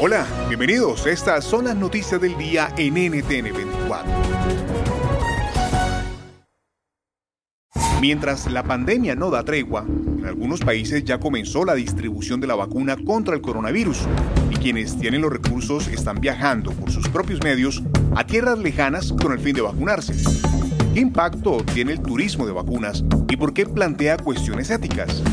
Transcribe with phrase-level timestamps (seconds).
[0.00, 1.08] Hola, bienvenidos.
[1.08, 4.12] Estas son las noticias del día en NTN 24.
[8.00, 12.54] Mientras la pandemia no da tregua, en algunos países ya comenzó la distribución de la
[12.54, 14.06] vacuna contra el coronavirus
[14.52, 17.82] y quienes tienen los recursos están viajando por sus propios medios
[18.14, 20.14] a tierras lejanas con el fin de vacunarse.
[20.94, 25.24] ¿Qué impacto tiene el turismo de vacunas y por qué plantea cuestiones éticas?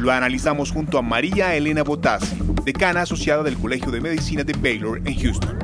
[0.00, 4.98] Lo analizamos junto a María Elena Botassi, decana asociada del Colegio de Medicina de Baylor
[5.04, 5.58] en Houston.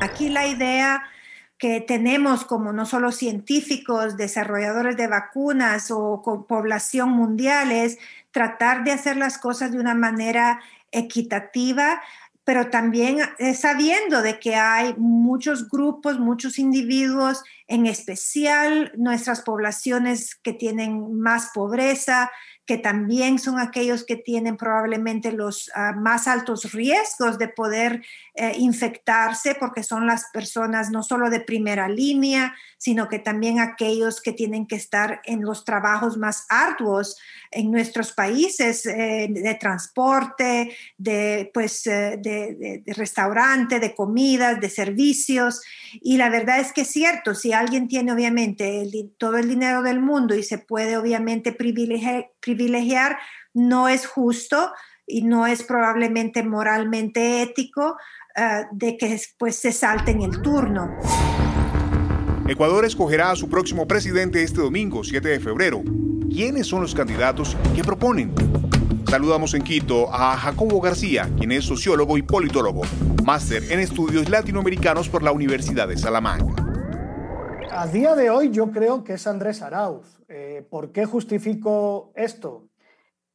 [0.00, 1.02] Aquí la idea
[1.58, 7.98] que tenemos como no solo científicos, desarrolladores de vacunas o con población mundial es
[8.30, 10.60] tratar de hacer las cosas de una manera
[10.92, 12.00] equitativa,
[12.44, 13.18] pero también
[13.54, 21.50] sabiendo de que hay muchos grupos, muchos individuos, en especial nuestras poblaciones que tienen más
[21.52, 22.30] pobreza,
[22.70, 28.00] que también son aquellos que tienen probablemente los uh, más altos riesgos de poder
[28.36, 34.22] eh, infectarse, porque son las personas no solo de primera línea, sino que también aquellos
[34.22, 37.18] que tienen que estar en los trabajos más arduos
[37.50, 44.60] en nuestros países eh, de transporte, de, pues, eh, de, de, de restaurante, de comidas,
[44.60, 45.60] de servicios.
[46.00, 50.00] Y la verdad es que es cierto, si alguien tiene obviamente todo el dinero del
[50.00, 52.30] mundo y se puede obviamente privilegiar,
[53.54, 54.72] no es justo
[55.06, 57.96] y no es probablemente moralmente ético
[58.36, 60.96] uh, de que pues se salten el turno.
[62.48, 65.82] Ecuador escogerá a su próximo presidente este domingo, 7 de febrero.
[66.28, 68.34] ¿Quiénes son los candidatos que proponen?
[69.08, 72.82] Saludamos en Quito a Jacobo García, quien es sociólogo y politólogo,
[73.24, 76.59] máster en estudios latinoamericanos por la Universidad de Salamanca.
[77.72, 80.18] A día de hoy yo creo que es Andrés Arauz.
[80.28, 82.68] Eh, ¿Por qué justifico esto?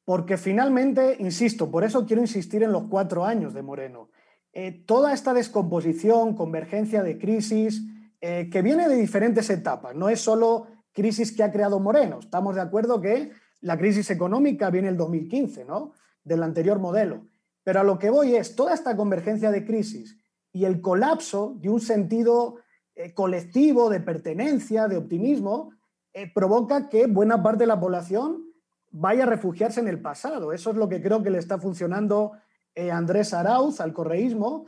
[0.04, 4.10] Porque finalmente, insisto, por eso quiero insistir en los cuatro años de Moreno.
[4.52, 7.82] Eh, toda esta descomposición, convergencia de crisis,
[8.20, 12.20] eh, que viene de diferentes etapas, no es solo crisis que ha creado Moreno.
[12.20, 13.32] Estamos de acuerdo que
[13.62, 15.94] la crisis económica viene el 2015, ¿no?
[16.26, 17.26] Del anterior modelo.
[17.64, 20.20] Pero a lo que voy es toda esta convergencia de crisis
[20.52, 22.58] y el colapso de un sentido
[22.96, 25.72] eh, colectivo de pertenencia, de optimismo,
[26.14, 28.46] eh, provoca que buena parte de la población
[28.90, 30.54] vaya a refugiarse en el pasado.
[30.54, 32.32] Eso es lo que creo que le está funcionando
[32.74, 34.66] eh, Andrés Arauz al correísmo.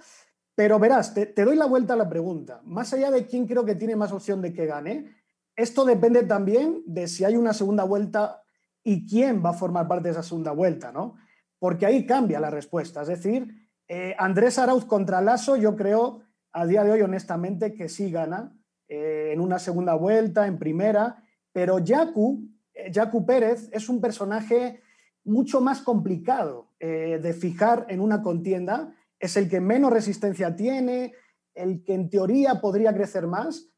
[0.56, 2.60] Pero verás, te, doy la vuelta a la pregunta.
[2.66, 5.16] Más allá de quién creo que tiene más opción de que gane,
[5.56, 8.44] esto depende también de si hay una segunda vuelta
[8.84, 11.16] y quién va a formar parte de esa segunda vuelta, ¿no?
[11.60, 13.04] Porque ahí cambia la respuesta.
[13.04, 13.70] Es decir,
[14.18, 16.27] Andrés Arauz contra Lasso, yo creo
[16.58, 18.52] a día de hoy, honestamente, que sí gana
[18.88, 22.92] eh, en una segunda vuelta, en primera, pero Yacu, eh,
[23.28, 24.82] Pérez es un personaje
[25.24, 28.96] mucho más complicado eh, de fijar en una contienda.
[29.20, 31.14] Es el que menos resistencia tiene,
[31.54, 33.70] el que en teoría podría crecer más,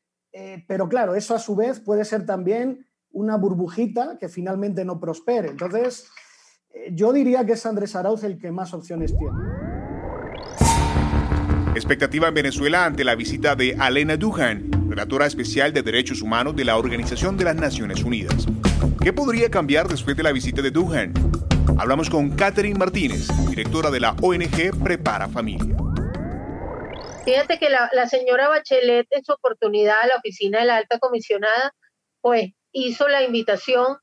[0.68, 5.50] pero claro, eso a su vez puede ser también una burbujita que finalmente no prospere.
[5.50, 6.08] Entonces,
[6.92, 9.69] yo diría que es Andrés Arauz el que más opciones tiene.
[11.76, 16.66] Expectativa en Venezuela ante la visita de Alena Duhan, relatora especial de Derechos Humanos de
[16.66, 18.48] la Organización de las Naciones Unidas.
[19.02, 21.14] ¿Qué podría cambiar después de la visita de Duhan?
[21.78, 25.78] Hablamos con Catherine Martínez, directora de la ONG Prepara Familia.
[27.24, 31.74] Fíjate que la, señora Bachelet en su oportunidad a la oficina de la alta comisionada,
[32.20, 33.98] pues hizo la invitación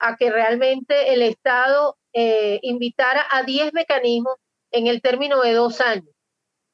[0.00, 4.34] a que realmente el Estado eh, invitara a 10 mecanismos
[4.72, 6.11] en el término de dos años.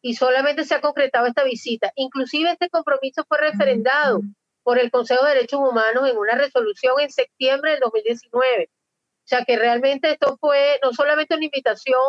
[0.08, 1.92] Y solamente se ha concretado esta visita.
[1.94, 4.20] Inclusive este compromiso fue referendado
[4.62, 8.70] por el Consejo de Derechos Humanos en una resolución en septiembre del 2019.
[8.70, 12.00] O sea que realmente esto fue no solamente una invitación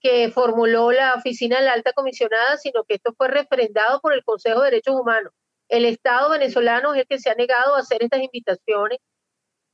[0.00, 4.22] que formuló la oficina de la alta comisionada, sino que esto fue refrendado por el
[4.22, 5.32] Consejo de Derechos Humanos.
[5.68, 9.00] El Estado venezolano es el que se ha negado a hacer estas invitaciones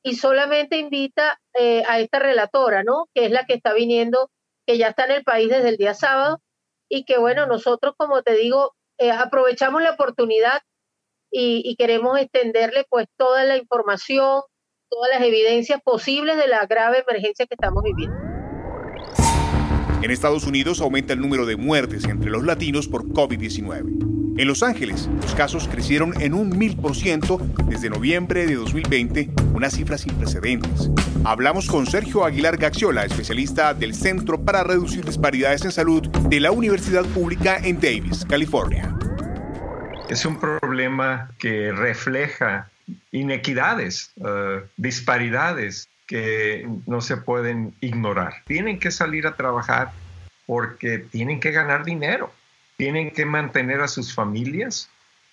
[0.02, 3.10] y solamente invita eh, a esta relatora, ¿no?
[3.14, 4.31] Que es la que está viniendo,
[4.66, 6.40] que ya está en el país desde el día sábado
[6.94, 10.61] y que bueno, nosotros, como te digo, eh, aprovechamos la oportunidad
[11.31, 14.43] y, y, queremos extenderle pues toda la información,
[14.91, 18.15] todas las evidencias posibles de la grave emergencia que estamos viviendo.
[20.03, 24.21] En Estados Unidos aumenta el número de muertes entre los latinos por COVID-19.
[24.34, 29.29] En Los Ángeles, los casos crecieron en un mil por ciento desde noviembre de 2020,
[29.52, 30.90] una cifra sin precedentes.
[31.25, 36.50] Hablamos con Sergio Aguilar Gaxiola, especialista del Centro para Reducir Disparidades en Salud de la
[36.50, 38.96] Universidad Pública en Davis, California.
[40.08, 42.70] Es un problema que refleja
[43.11, 48.37] inequidades, uh, disparidades que no se pueden ignorar.
[48.46, 49.93] Tienen que salir a trabajar
[50.46, 52.32] porque tienen que ganar dinero,
[52.76, 54.88] tienen que mantener a sus familias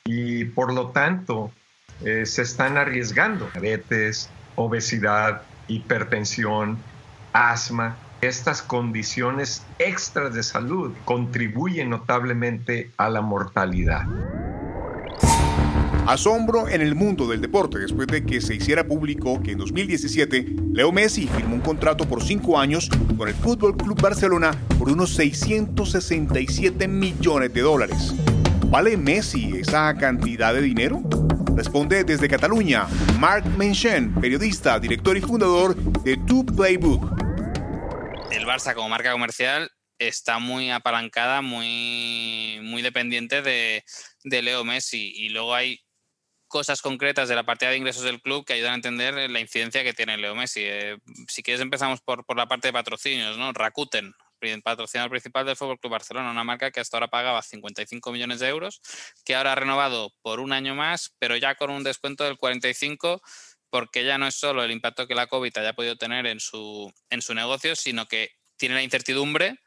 [0.06, 1.52] y por lo tanto
[2.04, 3.50] eh, se están arriesgando.
[3.54, 6.78] Diabetes, obesidad, hipertensión,
[7.34, 7.98] asma.
[8.22, 14.08] Estas condiciones extras de salud contribuyen notablemente a la mortalidad.
[16.10, 20.44] Asombro en el mundo del deporte después de que se hiciera público que en 2017
[20.74, 25.12] Leo Messi firmó un contrato por cinco años con el Fútbol Club Barcelona por unos
[25.12, 28.16] 667 millones de dólares.
[28.66, 31.04] ¿Vale Messi esa cantidad de dinero?
[31.56, 32.88] Responde desde Cataluña
[33.20, 37.04] Marc Menchen, periodista, director y fundador de Two Playbook.
[38.32, 39.70] El Barça como marca comercial
[40.00, 43.84] está muy apalancada, muy, muy dependiente de,
[44.24, 45.12] de Leo Messi.
[45.16, 45.80] Y luego hay
[46.50, 49.84] cosas concretas de la partida de ingresos del club que ayudan a entender la incidencia
[49.84, 50.62] que tiene Leo Messi.
[50.64, 50.98] Eh,
[51.30, 53.54] si quieres empezamos por, por, la parte de patrocinios, ¿no?
[53.54, 54.14] Rakuten,
[54.64, 58.48] patrocinador principal del Fútbol Club Barcelona, una marca que hasta ahora pagaba 55 millones de
[58.48, 58.82] euros,
[59.24, 63.22] que ahora ha renovado por un año más, pero ya con un descuento del 45
[63.70, 66.92] porque ya no es solo el impacto que la COVID haya podido tener en su,
[67.12, 69.60] en su negocio, sino que tiene la incertidumbre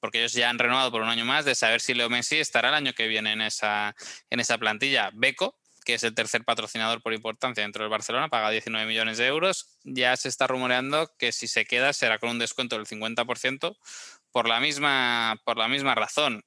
[0.00, 2.70] porque ellos ya han renovado por un año más de saber si Leo Messi estará
[2.70, 3.94] el año que viene en esa,
[4.30, 5.10] en esa plantilla.
[5.12, 9.26] Beco, que es el tercer patrocinador por importancia dentro del Barcelona, paga 19 millones de
[9.26, 9.78] euros.
[9.84, 13.76] Ya se está rumoreando que si se queda será con un descuento del 50%
[14.30, 16.42] por la misma, por la misma razón.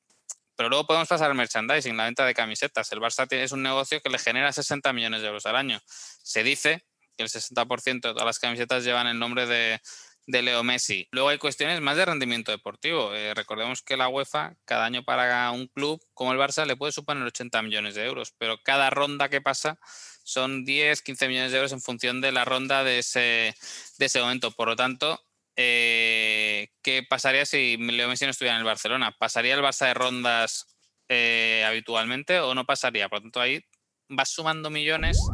[0.56, 2.92] Pero luego podemos pasar al merchandising, la venta de camisetas.
[2.92, 5.82] El Barça es un negocio que le genera 60 millones de euros al año.
[5.88, 6.86] Se dice
[7.18, 9.82] que el 60% de todas las camisetas llevan el nombre de,
[10.26, 11.08] de Leo Messi.
[11.12, 13.14] Luego hay cuestiones más de rendimiento deportivo.
[13.14, 16.92] Eh, recordemos que la UEFA cada año para un club como el Barça le puede
[16.92, 19.80] suponer 80 millones de euros, pero cada ronda que pasa
[20.24, 23.54] son 10, 15 millones de euros en función de la ronda de ese,
[23.98, 24.52] de ese momento.
[24.52, 25.20] Por lo tanto,
[25.56, 29.16] eh, ¿qué pasaría si Leo Messi no estuviera en el Barcelona?
[29.18, 30.68] ¿Pasaría el Barça de rondas
[31.10, 33.10] eh, habitualmente o no pasaría?
[33.10, 33.62] Por lo tanto, ahí
[34.08, 35.34] vas sumando millones